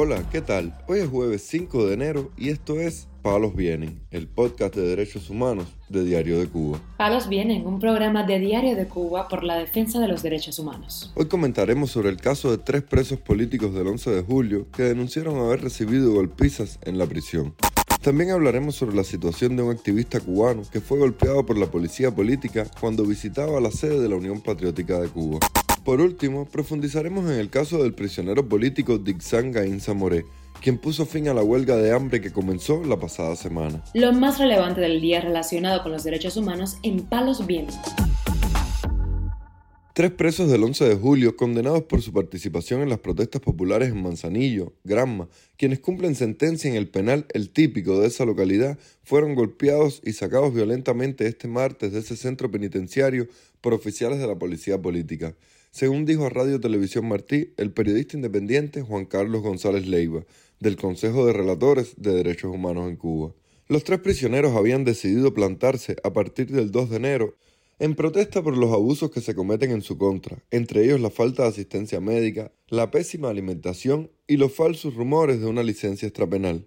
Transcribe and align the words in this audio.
Hola, 0.00 0.22
¿qué 0.30 0.40
tal? 0.40 0.78
Hoy 0.86 1.00
es 1.00 1.08
jueves 1.08 1.42
5 1.48 1.88
de 1.88 1.94
enero 1.94 2.30
y 2.36 2.50
esto 2.50 2.78
es 2.78 3.08
Palos 3.20 3.56
Vienen, 3.56 4.00
el 4.12 4.28
podcast 4.28 4.76
de 4.76 4.82
derechos 4.82 5.28
humanos 5.28 5.66
de 5.88 6.04
Diario 6.04 6.38
de 6.38 6.46
Cuba. 6.46 6.78
Palos 6.96 7.28
Vienen, 7.28 7.66
un 7.66 7.80
programa 7.80 8.22
de 8.22 8.38
Diario 8.38 8.76
de 8.76 8.86
Cuba 8.86 9.26
por 9.26 9.42
la 9.42 9.56
defensa 9.56 9.98
de 9.98 10.06
los 10.06 10.22
derechos 10.22 10.60
humanos. 10.60 11.10
Hoy 11.16 11.26
comentaremos 11.26 11.90
sobre 11.90 12.10
el 12.10 12.16
caso 12.18 12.52
de 12.52 12.58
tres 12.58 12.84
presos 12.84 13.18
políticos 13.18 13.74
del 13.74 13.88
11 13.88 14.12
de 14.12 14.22
julio 14.22 14.68
que 14.70 14.84
denunciaron 14.84 15.36
haber 15.40 15.62
recibido 15.62 16.12
golpizas 16.12 16.78
en 16.82 16.96
la 16.96 17.06
prisión. 17.06 17.56
También 18.00 18.30
hablaremos 18.30 18.76
sobre 18.76 18.94
la 18.94 19.02
situación 19.02 19.56
de 19.56 19.64
un 19.64 19.72
activista 19.72 20.20
cubano 20.20 20.62
que 20.70 20.80
fue 20.80 21.00
golpeado 21.00 21.44
por 21.44 21.58
la 21.58 21.66
policía 21.66 22.14
política 22.14 22.70
cuando 22.80 23.02
visitaba 23.02 23.60
la 23.60 23.72
sede 23.72 23.98
de 23.98 24.08
la 24.08 24.14
Unión 24.14 24.42
Patriótica 24.42 25.00
de 25.00 25.08
Cuba. 25.08 25.40
Por 25.88 26.02
último, 26.02 26.44
profundizaremos 26.44 27.30
en 27.30 27.38
el 27.38 27.48
caso 27.48 27.82
del 27.82 27.94
prisionero 27.94 28.46
político 28.46 28.98
Dixan 28.98 29.52
Gaín 29.52 29.80
Zamoré, 29.80 30.26
quien 30.60 30.76
puso 30.76 31.06
fin 31.06 31.28
a 31.28 31.32
la 31.32 31.42
huelga 31.42 31.78
de 31.78 31.94
hambre 31.94 32.20
que 32.20 32.30
comenzó 32.30 32.84
la 32.84 33.00
pasada 33.00 33.34
semana. 33.36 33.82
Lo 33.94 34.12
más 34.12 34.38
relevante 34.38 34.82
del 34.82 35.00
día 35.00 35.22
relacionado 35.22 35.82
con 35.82 35.90
los 35.90 36.04
derechos 36.04 36.36
humanos 36.36 36.76
en 36.82 37.06
Palos 37.06 37.46
Vientos. 37.46 37.78
Tres 39.94 40.10
presos 40.10 40.50
del 40.50 40.62
11 40.62 40.90
de 40.90 40.94
julio, 40.94 41.36
condenados 41.36 41.84
por 41.84 42.02
su 42.02 42.12
participación 42.12 42.82
en 42.82 42.90
las 42.90 42.98
protestas 42.98 43.40
populares 43.40 43.88
en 43.88 44.02
Manzanillo, 44.02 44.74
Granma, 44.84 45.28
quienes 45.56 45.80
cumplen 45.80 46.14
sentencia 46.16 46.68
en 46.68 46.76
el 46.76 46.90
penal 46.90 47.24
El 47.32 47.48
Típico 47.48 47.98
de 47.98 48.08
esa 48.08 48.26
localidad, 48.26 48.78
fueron 49.04 49.34
golpeados 49.34 50.02
y 50.04 50.12
sacados 50.12 50.52
violentamente 50.52 51.26
este 51.26 51.48
martes 51.48 51.94
de 51.94 52.00
ese 52.00 52.14
centro 52.14 52.50
penitenciario 52.50 53.26
por 53.62 53.72
oficiales 53.72 54.18
de 54.18 54.26
la 54.26 54.38
policía 54.38 54.76
política 54.76 55.34
según 55.70 56.04
dijo 56.04 56.26
a 56.26 56.30
Radio 56.30 56.60
Televisión 56.60 57.08
Martí 57.08 57.52
el 57.56 57.72
periodista 57.72 58.16
independiente 58.16 58.82
Juan 58.82 59.06
Carlos 59.06 59.42
González 59.42 59.86
Leiva, 59.86 60.24
del 60.60 60.76
Consejo 60.76 61.26
de 61.26 61.32
Relatores 61.32 61.94
de 61.96 62.12
Derechos 62.12 62.52
Humanos 62.52 62.88
en 62.88 62.96
Cuba. 62.96 63.34
Los 63.68 63.84
tres 63.84 64.00
prisioneros 64.00 64.56
habían 64.56 64.84
decidido 64.84 65.34
plantarse 65.34 65.96
a 66.02 66.12
partir 66.12 66.50
del 66.50 66.72
2 66.72 66.90
de 66.90 66.96
enero 66.96 67.36
en 67.78 67.94
protesta 67.94 68.42
por 68.42 68.56
los 68.56 68.72
abusos 68.72 69.10
que 69.10 69.20
se 69.20 69.34
cometen 69.34 69.70
en 69.70 69.82
su 69.82 69.98
contra, 69.98 70.42
entre 70.50 70.84
ellos 70.84 71.00
la 71.00 71.10
falta 71.10 71.44
de 71.44 71.50
asistencia 71.50 72.00
médica, 72.00 72.50
la 72.68 72.90
pésima 72.90 73.30
alimentación 73.30 74.10
y 74.26 74.36
los 74.36 74.52
falsos 74.52 74.94
rumores 74.94 75.40
de 75.40 75.46
una 75.46 75.62
licencia 75.62 76.08
extrapenal. 76.08 76.66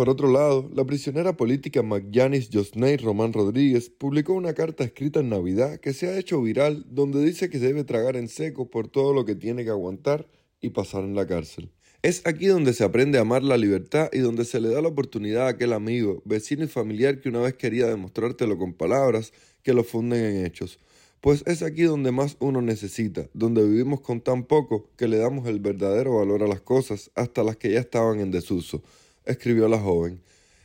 Por 0.00 0.08
otro 0.08 0.32
lado, 0.32 0.70
la 0.74 0.86
prisionera 0.86 1.36
política 1.36 1.82
Magyanis 1.82 2.48
Josney 2.50 2.96
Román 2.96 3.34
Rodríguez 3.34 3.90
publicó 3.90 4.32
una 4.32 4.54
carta 4.54 4.82
escrita 4.82 5.20
en 5.20 5.28
Navidad 5.28 5.78
que 5.78 5.92
se 5.92 6.08
ha 6.08 6.18
hecho 6.18 6.40
viral 6.40 6.86
donde 6.88 7.22
dice 7.22 7.50
que 7.50 7.58
debe 7.58 7.84
tragar 7.84 8.16
en 8.16 8.28
seco 8.28 8.70
por 8.70 8.88
todo 8.88 9.12
lo 9.12 9.26
que 9.26 9.34
tiene 9.34 9.62
que 9.62 9.68
aguantar 9.68 10.26
y 10.58 10.70
pasar 10.70 11.04
en 11.04 11.14
la 11.14 11.26
cárcel. 11.26 11.70
Es 12.00 12.22
aquí 12.24 12.46
donde 12.46 12.72
se 12.72 12.82
aprende 12.82 13.18
a 13.18 13.20
amar 13.20 13.42
la 13.42 13.58
libertad 13.58 14.08
y 14.10 14.20
donde 14.20 14.46
se 14.46 14.58
le 14.58 14.70
da 14.70 14.80
la 14.80 14.88
oportunidad 14.88 15.48
a 15.48 15.50
aquel 15.50 15.74
amigo, 15.74 16.22
vecino 16.24 16.64
y 16.64 16.68
familiar 16.68 17.20
que 17.20 17.28
una 17.28 17.40
vez 17.40 17.52
quería 17.52 17.86
demostrártelo 17.86 18.56
con 18.56 18.72
palabras 18.72 19.34
que 19.62 19.74
lo 19.74 19.84
funden 19.84 20.24
en 20.24 20.46
hechos. 20.46 20.78
Pues 21.20 21.42
es 21.46 21.62
aquí 21.62 21.82
donde 21.82 22.10
más 22.10 22.38
uno 22.40 22.62
necesita, 22.62 23.28
donde 23.34 23.62
vivimos 23.68 24.00
con 24.00 24.22
tan 24.22 24.44
poco 24.44 24.88
que 24.96 25.08
le 25.08 25.18
damos 25.18 25.46
el 25.46 25.60
verdadero 25.60 26.16
valor 26.16 26.42
a 26.42 26.48
las 26.48 26.62
cosas, 26.62 27.10
hasta 27.14 27.44
las 27.44 27.58
que 27.58 27.72
ya 27.72 27.80
estaban 27.80 28.20
en 28.20 28.30
desuso 28.30 28.82
escribió 29.24 29.68
la 29.68 29.78
joven. 29.78 30.20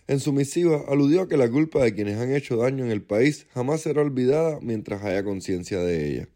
En 0.08 0.20
su 0.20 0.34
misiva 0.34 0.84
aludió 0.88 1.22
a 1.22 1.28
que 1.28 1.38
la 1.38 1.50
culpa 1.50 1.84
de 1.84 1.96
quienes 1.96 2.20
han 2.20 2.34
hecho 2.34 2.58
daño 2.58 2.86
en 2.86 2.92
el 2.92 3.02
país 3.02 3.48
jamás 3.54 3.82
será 3.82 4.02
olvidada 4.02 4.60
mientras 4.62 5.04
haya 5.04 5.24
conciencia 5.24 5.80
de 5.80 6.12
ella. 6.12 6.30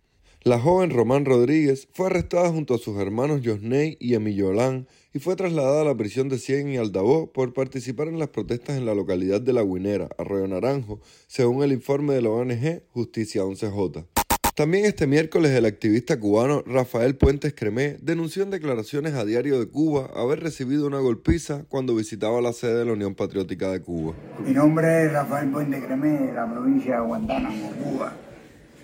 La 0.44 0.58
joven 0.58 0.90
Román 0.90 1.26
Rodríguez 1.26 1.90
fue 1.92 2.08
arrestada 2.08 2.50
junto 2.50 2.74
a 2.74 2.78
sus 2.78 2.98
hermanos 2.98 3.42
Josney 3.44 3.98
y 4.00 4.14
Emillolán 4.14 4.88
y 5.14 5.20
fue 5.20 5.36
trasladada 5.36 5.82
a 5.82 5.86
la 5.86 5.98
prisión 5.98 6.30
de 6.30 6.40
Cien 6.40 6.70
y 6.70 6.78
Aldabó 6.78 7.32
por 7.34 7.54
participar 7.54 8.08
en 8.08 8.20
las 8.20 8.30
protestas 8.30 8.78
en 8.78 8.86
la 8.86 8.96
localidad 8.96 9.42
de 9.42 9.54
La 9.54 9.64
Guinera, 9.64 10.08
Arroyo 10.18 10.48
Naranjo, 10.48 11.02
según 11.28 11.62
el 11.64 11.74
informe 11.74 12.14
de 12.14 12.22
la 12.22 12.30
ONG 12.30 12.84
Justicia 12.94 13.44
11J. 13.44 14.19
También 14.60 14.84
este 14.84 15.08
miércoles 15.08 15.52
el 15.52 15.64
activista 15.64 16.20
cubano 16.20 16.64
Rafael 16.66 17.16
Puentes 17.16 17.54
Cremé 17.56 17.96
denunció 18.02 18.44
en 18.44 18.50
declaraciones 18.50 19.14
a 19.14 19.24
Diario 19.24 19.58
de 19.58 19.70
Cuba 19.70 20.10
haber 20.14 20.42
recibido 20.42 20.86
una 20.86 21.00
golpiza 21.00 21.64
cuando 21.70 21.96
visitaba 21.96 22.42
la 22.42 22.52
sede 22.52 22.80
de 22.80 22.84
la 22.84 22.92
Unión 22.92 23.16
Patriótica 23.16 23.72
de 23.72 23.82
Cuba. 23.82 24.16
Mi 24.46 24.52
nombre 24.52 25.06
es 25.06 25.14
Rafael 25.14 25.50
Puentes 25.50 25.82
Cremé, 25.86 26.10
de 26.10 26.34
la 26.34 26.52
provincia 26.52 26.96
de 26.96 27.02
Guantánamo, 27.08 27.72
Cuba. 27.72 28.12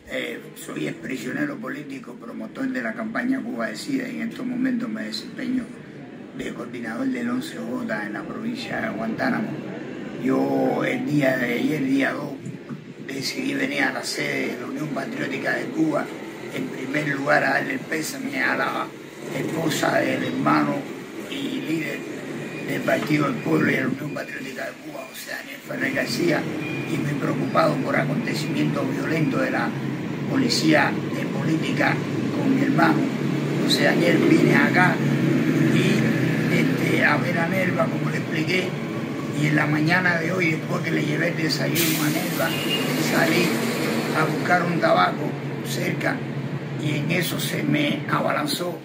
Eh, 0.09 0.39
soy 0.55 0.87
ex 0.87 0.95
prisionero 0.95 1.57
político, 1.57 2.13
promotor 2.13 2.69
de 2.69 2.81
la 2.81 2.93
campaña 2.93 3.43
Cuba 3.43 3.67
Decide 3.67 4.13
y 4.13 4.21
en 4.21 4.29
estos 4.29 4.45
momentos 4.45 4.87
me 4.87 5.03
desempeño 5.03 5.65
de 6.37 6.53
coordinador 6.53 7.07
del 7.07 7.27
11J 7.27 8.05
en 8.07 8.13
la 8.13 8.23
provincia 8.23 8.79
de 8.79 8.95
Guantánamo. 8.95 9.49
Yo 10.23 10.85
el 10.85 11.05
día 11.05 11.35
de 11.35 11.53
ayer, 11.55 11.83
día 11.83 12.13
2, 12.13 12.34
decidí 13.07 13.53
venir 13.53 13.83
a 13.83 13.93
la 13.93 14.03
sede 14.03 14.53
de 14.53 14.61
la 14.61 14.67
Unión 14.67 14.87
Patriótica 14.89 15.55
de 15.55 15.65
Cuba, 15.65 16.05
en 16.53 16.67
primer 16.67 17.07
lugar 17.09 17.43
a 17.43 17.49
darle 17.51 17.73
el 17.73 17.79
pésame 17.79 18.41
a 18.41 18.55
la 18.55 18.87
esposa 19.37 19.99
del 19.99 20.23
hermano 20.23 20.75
y 21.29 21.61
líder 21.61 21.99
del 22.67 22.81
Partido 22.81 23.25
del 23.25 23.35
Pueblo 23.35 23.69
y 23.69 23.75
de 23.75 23.81
la 23.81 23.87
Unión 23.87 24.13
Patriótica 24.13 24.65
de 24.65 24.71
Cuba, 24.71 25.05
sea, 25.25 25.37
Daniel 25.37 25.59
Ferrer 25.67 25.93
García, 25.93 26.41
y 26.91 26.97
muy 26.97 27.13
preocupado 27.13 27.75
por 27.77 27.95
acontecimientos 27.95 28.83
violentos 28.91 29.41
de 29.41 29.51
la 29.51 29.69
policía 30.29 30.91
de 31.15 31.25
política 31.25 31.95
con 32.37 32.55
mi 32.55 32.63
hermano. 32.63 32.99
Entonces 33.55 33.83
Daniel 33.83 34.17
viene 34.29 34.55
acá 34.55 34.95
y 35.73 36.53
este, 36.55 37.03
a 37.03 37.17
ver 37.17 37.39
a 37.39 37.47
Nerva, 37.47 37.85
como 37.85 38.09
le 38.09 38.17
expliqué, 38.17 38.69
y 39.41 39.47
en 39.47 39.55
la 39.55 39.65
mañana 39.65 40.17
de 40.19 40.31
hoy, 40.31 40.51
después 40.51 40.81
que 40.81 40.91
le 40.91 41.03
llevé 41.03 41.29
el 41.29 41.37
desayuno 41.37 42.03
a 42.03 42.09
Nelva, 42.09 42.49
salí 43.11 43.47
a 44.17 44.25
buscar 44.25 44.63
un 44.63 44.79
tabaco 44.79 45.29
cerca 45.67 46.15
y 46.81 46.97
en 46.97 47.11
eso 47.11 47.39
se 47.39 47.63
me 47.63 48.01
abalanzó 48.09 48.77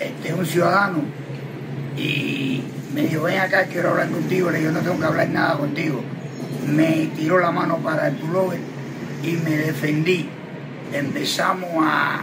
este, 0.00 0.34
un 0.34 0.46
ciudadano 0.46 1.02
y 1.96 2.62
me 2.94 3.02
dijo, 3.02 3.22
ven 3.22 3.40
acá, 3.40 3.64
quiero 3.64 3.90
hablar 3.90 4.08
contigo. 4.08 4.50
Le 4.50 4.58
dije, 4.58 4.72
no 4.72 4.80
tengo 4.80 4.98
que 4.98 5.06
hablar 5.06 5.28
nada 5.28 5.58
contigo. 5.58 6.02
Me 6.66 7.10
tiró 7.16 7.38
la 7.38 7.50
mano 7.50 7.78
para 7.78 8.08
el 8.08 8.16
pullover 8.16 8.58
y 9.22 9.32
me 9.32 9.56
defendí. 9.56 10.28
Empezamos 10.92 11.70
a, 11.82 12.22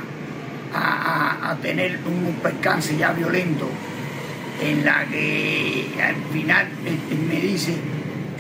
a 0.73 1.55
tener 1.61 1.99
un 2.05 2.33
percance 2.41 2.97
ya 2.97 3.13
violento 3.13 3.69
en 4.61 4.85
la 4.85 5.05
que 5.05 5.87
al 6.01 6.15
final 6.31 6.67
este, 6.85 7.15
me 7.15 7.41
dice, 7.41 7.75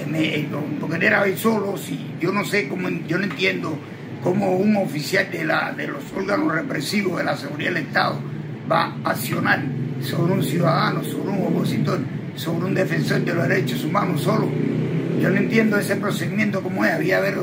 me, 0.09 0.47
porque 0.79 1.05
era 1.05 1.21
hoy 1.21 1.35
solo, 1.37 1.77
si 1.77 2.11
yo 2.19 2.31
no 2.31 2.45
sé 2.45 2.67
cómo, 2.67 2.89
yo 3.07 3.17
no 3.17 3.25
entiendo 3.25 3.77
cómo 4.23 4.55
un 4.55 4.75
oficial 4.77 5.29
de, 5.31 5.45
la, 5.45 5.71
de 5.73 5.87
los 5.87 6.03
órganos 6.15 6.53
represivos 6.53 7.17
de 7.17 7.23
la 7.23 7.37
seguridad 7.37 7.73
del 7.73 7.83
Estado 7.83 8.19
va 8.71 8.95
a 9.03 9.11
accionar 9.11 9.63
sobre 10.01 10.33
un 10.33 10.43
ciudadano, 10.43 11.03
sobre 11.03 11.29
un 11.29 11.47
opositor, 11.47 11.99
sobre 12.35 12.65
un 12.65 12.73
defensor 12.73 13.21
de 13.21 13.33
los 13.33 13.47
derechos 13.47 13.83
humanos 13.83 14.21
solo. 14.21 14.49
Yo 15.21 15.29
no 15.29 15.37
entiendo 15.37 15.77
ese 15.77 15.95
procedimiento 15.95 16.61
como 16.61 16.83
es, 16.83 16.91
había 16.91 17.17
haber 17.17 17.37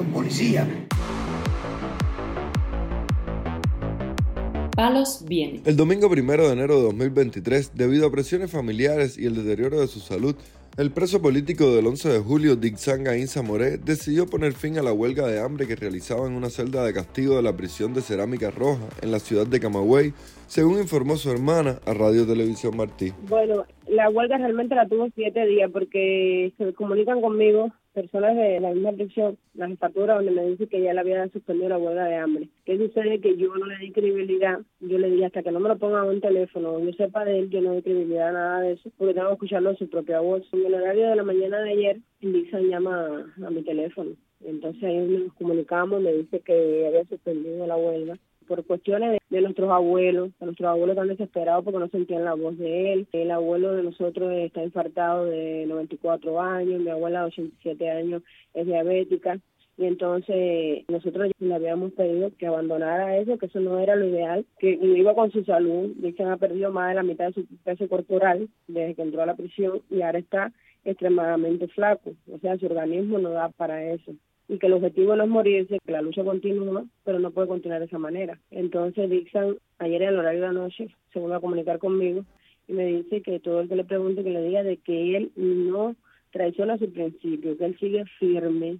un 4.88 4.94
policía. 4.94 5.60
El 5.64 5.76
domingo 5.76 6.10
primero 6.10 6.46
de 6.46 6.52
enero 6.52 6.76
de 6.76 6.82
2023, 6.82 7.72
debido 7.74 8.06
a 8.06 8.10
presiones 8.10 8.50
familiares 8.50 9.18
y 9.18 9.26
el 9.26 9.34
deterioro 9.34 9.80
de 9.80 9.86
su 9.86 10.00
salud, 10.00 10.34
el 10.78 10.90
preso 10.90 11.20
político 11.20 11.74
del 11.76 11.86
11 11.86 12.08
de 12.08 12.18
julio, 12.20 12.56
Dixanga 12.56 13.18
Inza 13.18 13.42
Moré, 13.42 13.76
decidió 13.76 14.24
poner 14.26 14.54
fin 14.54 14.78
a 14.78 14.82
la 14.82 14.94
huelga 14.94 15.26
de 15.26 15.38
hambre 15.38 15.66
que 15.66 15.76
realizaba 15.76 16.26
en 16.26 16.32
una 16.32 16.48
celda 16.48 16.82
de 16.82 16.94
castigo 16.94 17.36
de 17.36 17.42
la 17.42 17.54
prisión 17.54 17.92
de 17.92 18.00
Cerámica 18.00 18.50
Roja 18.50 18.88
en 19.02 19.12
la 19.12 19.18
ciudad 19.18 19.46
de 19.46 19.60
Camagüey, 19.60 20.14
según 20.46 20.78
informó 20.78 21.16
su 21.16 21.30
hermana 21.30 21.78
a 21.84 21.92
Radio 21.92 22.26
Televisión 22.26 22.74
Martí. 22.74 23.12
Bueno, 23.28 23.66
la 23.86 24.08
huelga 24.08 24.38
realmente 24.38 24.74
la 24.74 24.88
tuvo 24.88 25.08
siete 25.14 25.44
días 25.46 25.70
porque 25.70 26.54
se 26.56 26.72
comunican 26.72 27.20
conmigo 27.20 27.70
personas 27.92 28.36
de 28.36 28.60
la 28.60 28.72
misma 28.72 28.92
prisión, 28.92 29.38
la 29.54 29.68
jefatura, 29.68 30.14
donde 30.14 30.30
me 30.30 30.46
dice 30.46 30.66
que 30.66 30.82
ya 30.82 30.92
le 30.92 31.00
había 31.00 31.28
suspendido 31.28 31.68
la 31.68 31.78
huelga 31.78 32.04
de 32.04 32.16
hambre. 32.16 32.48
¿Qué 32.64 32.78
sucede? 32.78 33.20
Que 33.20 33.36
yo 33.36 33.54
no 33.54 33.66
le 33.66 33.78
di 33.78 33.92
credibilidad, 33.92 34.60
yo 34.80 34.98
le 34.98 35.10
dije 35.10 35.26
hasta 35.26 35.42
que 35.42 35.52
no 35.52 35.60
me 35.60 35.68
lo 35.68 35.78
ponga 35.78 36.02
en 36.02 36.08
un 36.08 36.20
teléfono, 36.20 36.78
yo 36.80 36.92
sepa 36.92 37.24
de 37.24 37.38
él, 37.38 37.50
yo 37.50 37.60
no 37.60 37.74
di 37.74 37.82
credibilidad 37.82 38.30
a 38.30 38.32
nada 38.32 38.60
de 38.60 38.72
eso, 38.72 38.90
porque 38.96 39.14
tengo 39.14 39.28
que 39.28 39.34
escucharlo 39.34 39.70
en 39.70 39.78
su 39.78 39.88
propia 39.88 40.20
voz. 40.20 40.42
En 40.52 40.66
el 40.66 40.74
horario 40.74 41.08
de 41.08 41.16
la 41.16 41.22
mañana 41.22 41.60
de 41.60 41.70
ayer, 41.70 42.00
Dixon 42.20 42.68
llama 42.68 43.32
a, 43.44 43.50
mi 43.50 43.62
teléfono. 43.62 44.12
Entonces 44.44 44.82
ahí 44.82 44.98
nos 44.98 45.32
comunicamos, 45.34 46.00
me 46.00 46.12
dice 46.12 46.40
que 46.40 46.86
había 46.86 47.04
suspendido 47.04 47.66
la 47.66 47.76
huelga 47.76 48.18
por 48.42 48.64
cuestiones 48.64 49.18
de, 49.30 49.40
nuestros 49.40 49.70
abuelos. 49.70 50.30
Nuestros 50.40 50.68
abuelos 50.68 50.94
están 50.94 51.08
desesperados 51.08 51.64
porque 51.64 51.78
no 51.78 51.88
sentían 51.88 52.24
la 52.24 52.34
voz 52.34 52.58
de 52.58 52.92
él. 52.92 53.06
El 53.12 53.30
abuelo 53.30 53.72
de 53.72 53.82
nosotros 53.82 54.32
está 54.32 54.62
infartado 54.62 55.26
de 55.26 55.64
94 55.66 56.40
años, 56.40 56.80
mi 56.80 56.90
abuela 56.90 57.20
de 57.20 57.26
87 57.26 57.90
años 57.90 58.22
es 58.54 58.66
diabética. 58.66 59.38
y 59.78 59.86
entonces 59.86 60.84
nosotros 60.88 61.30
le 61.38 61.54
habíamos 61.54 61.92
pedido 61.92 62.30
que 62.36 62.46
abandonara 62.46 63.16
eso, 63.16 63.38
que 63.38 63.46
eso 63.46 63.60
no 63.60 63.78
era 63.78 63.96
lo 63.96 64.06
ideal, 64.06 64.44
que 64.58 64.70
iba 64.70 65.14
con 65.14 65.30
su 65.32 65.44
salud, 65.44 65.92
Dixon 65.96 66.30
ha 66.30 66.36
perdido 66.36 66.70
más 66.70 66.90
de 66.90 66.94
la 66.96 67.02
mitad 67.02 67.28
de 67.28 67.32
su 67.32 67.46
peso 67.64 67.88
corporal 67.88 68.48
desde 68.68 68.94
que 68.94 69.02
entró 69.02 69.22
a 69.22 69.26
la 69.26 69.34
prisión 69.34 69.80
y 69.90 70.02
ahora 70.02 70.18
está 70.18 70.52
extremadamente 70.84 71.68
flaco, 71.68 72.12
o 72.30 72.38
sea, 72.38 72.58
su 72.58 72.66
organismo 72.66 73.18
no 73.18 73.30
da 73.30 73.48
para 73.48 73.82
eso 73.92 74.12
y 74.52 74.58
que 74.58 74.66
el 74.66 74.74
objetivo 74.74 75.16
no 75.16 75.24
es 75.24 75.30
morirse, 75.30 75.78
que 75.82 75.92
la 75.92 76.02
lucha 76.02 76.22
continúa, 76.22 76.84
pero 77.04 77.18
no 77.18 77.30
puede 77.30 77.48
continuar 77.48 77.80
de 77.80 77.86
esa 77.86 77.98
manera. 77.98 78.38
Entonces 78.50 79.08
Dixon, 79.08 79.56
ayer 79.78 80.02
en 80.02 80.08
el 80.10 80.18
horario 80.18 80.42
de 80.42 80.46
la 80.48 80.52
noche, 80.52 80.88
se 81.10 81.18
vuelve 81.18 81.36
a 81.36 81.40
comunicar 81.40 81.78
conmigo 81.78 82.26
y 82.68 82.74
me 82.74 82.84
dice 82.84 83.22
que 83.22 83.40
todo 83.40 83.62
el 83.62 83.70
que 83.70 83.76
le 83.76 83.84
pregunte 83.84 84.22
que 84.22 84.28
le 84.30 84.42
diga 84.42 84.62
de 84.62 84.76
que 84.76 85.16
él 85.16 85.32
no 85.36 85.96
traiciona 86.32 86.76
su 86.76 86.92
principio, 86.92 87.56
que 87.56 87.64
él 87.64 87.78
sigue 87.78 88.04
firme 88.18 88.76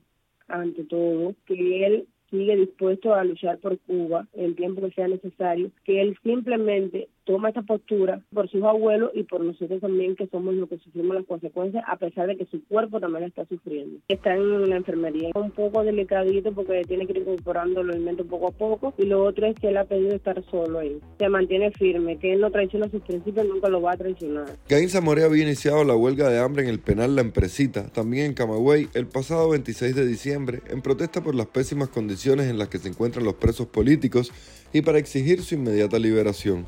ante 0.46 0.84
todo, 0.84 1.34
que 1.46 1.86
él 1.86 2.06
sigue 2.28 2.54
dispuesto 2.54 3.14
a 3.14 3.24
luchar 3.24 3.56
por 3.56 3.78
Cuba 3.78 4.28
el 4.34 4.54
tiempo 4.54 4.82
que 4.82 4.90
sea 4.90 5.08
necesario, 5.08 5.70
que 5.84 6.02
él 6.02 6.18
simplemente 6.22 7.08
toma 7.24 7.48
esta 7.48 7.62
postura 7.62 8.22
por 8.32 8.48
sus 8.50 8.62
abuelos 8.62 9.10
y 9.14 9.22
por 9.24 9.42
nosotros 9.42 9.80
también 9.80 10.16
que 10.16 10.26
somos 10.28 10.54
los 10.54 10.68
que 10.68 10.78
sufrimos 10.78 11.16
las 11.16 11.26
consecuencias 11.26 11.84
a 11.86 11.96
pesar 11.96 12.26
de 12.26 12.36
que 12.36 12.46
su 12.46 12.64
cuerpo 12.64 13.00
también 13.00 13.24
está 13.24 13.44
sufriendo. 13.46 14.00
Está 14.08 14.34
en 14.34 14.68
la 14.68 14.76
enfermería 14.76 15.30
un 15.34 15.50
poco 15.50 15.84
delicadito 15.84 16.52
porque 16.52 16.82
tiene 16.82 17.06
que 17.06 17.12
ir 17.12 17.18
incorporando 17.18 17.82
los 17.82 17.94
alimentos 17.96 18.26
poco 18.26 18.48
a 18.48 18.50
poco 18.50 18.94
y 18.98 19.06
lo 19.06 19.24
otro 19.24 19.46
es 19.46 19.54
que 19.56 19.68
él 19.68 19.76
ha 19.76 19.84
pedido 19.84 20.14
estar 20.14 20.42
solo 20.50 20.80
ahí. 20.80 20.98
Se 21.18 21.28
mantiene 21.28 21.70
firme, 21.72 22.18
que 22.18 22.32
él 22.32 22.40
no 22.40 22.50
traiciona 22.50 22.90
sus 22.90 23.02
principios, 23.02 23.46
nunca 23.46 23.68
lo 23.68 23.80
va 23.80 23.92
a 23.92 23.96
traicionar. 23.96 24.46
Caín 24.68 24.88
Zamoré 24.88 25.24
había 25.24 25.44
iniciado 25.44 25.84
la 25.84 25.96
huelga 25.96 26.28
de 26.28 26.38
hambre 26.38 26.62
en 26.64 26.68
el 26.68 26.80
penal 26.80 27.14
La 27.14 27.22
Empresita, 27.22 27.88
también 27.88 28.26
en 28.26 28.34
Camagüey, 28.34 28.88
el 28.94 29.06
pasado 29.06 29.50
26 29.50 29.94
de 29.94 30.06
diciembre, 30.06 30.60
en 30.68 30.82
protesta 30.82 31.22
por 31.22 31.34
las 31.34 31.46
pésimas 31.46 31.88
condiciones 31.88 32.48
en 32.48 32.58
las 32.58 32.68
que 32.68 32.78
se 32.78 32.88
encuentran 32.88 33.24
los 33.24 33.34
presos 33.34 33.66
políticos 33.66 34.32
y 34.72 34.82
para 34.82 34.98
exigir 34.98 35.42
su 35.42 35.54
inmediata 35.54 35.98
liberación. 35.98 36.66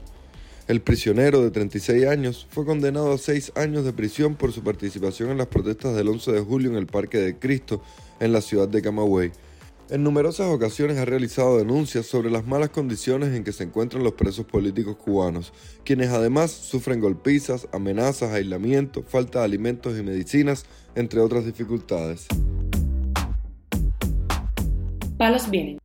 El 0.67 0.81
prisionero 0.81 1.43
de 1.43 1.51
36 1.51 2.07
años 2.07 2.47
fue 2.49 2.65
condenado 2.65 3.13
a 3.13 3.19
seis 3.19 3.53
años 3.55 3.85
de 3.85 3.93
prisión 3.93 4.35
por 4.35 4.51
su 4.51 4.63
participación 4.63 5.31
en 5.31 5.37
las 5.37 5.49
protestas 5.49 5.95
del 5.95 6.09
11 6.09 6.33
de 6.33 6.41
julio 6.41 6.71
en 6.71 6.77
el 6.77 6.87
Parque 6.87 7.19
de 7.19 7.39
Cristo, 7.39 7.83
en 8.19 8.33
la 8.33 8.41
ciudad 8.41 8.67
de 8.67 8.81
Camagüey. 8.81 9.31
En 9.91 10.03
numerosas 10.03 10.47
ocasiones 10.47 10.97
ha 10.97 11.05
realizado 11.05 11.59
denuncias 11.59 12.07
sobre 12.07 12.31
las 12.31 12.47
malas 12.47 12.71
condiciones 12.71 13.35
en 13.35 13.45
que 13.45 13.53
se 13.53 13.65
encuentran 13.65 14.03
los 14.03 14.15
presos 14.15 14.47
políticos 14.47 14.97
cubanos, 14.97 15.53
quienes 15.85 16.09
además 16.09 16.51
sufren 16.51 16.99
golpizas, 16.99 17.69
amenazas, 17.71 18.33
aislamiento, 18.33 19.03
falta 19.03 19.41
de 19.41 19.45
alimentos 19.45 19.99
y 19.99 20.03
medicinas, 20.03 20.65
entre 20.95 21.21
otras 21.21 21.45
dificultades. 21.45 22.27
Palos 25.19 25.51
Vienen, 25.51 25.79